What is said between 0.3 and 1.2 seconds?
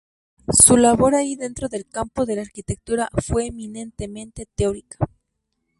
Su labor